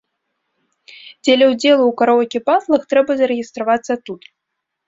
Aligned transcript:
Дзеля 1.25 1.45
ўдзелу 1.51 1.77
ў 1.85 1.91
караоке-батлах 2.01 2.81
трэба 2.95 3.11
зарэгістравацца 3.21 3.93
тут. 4.09 4.21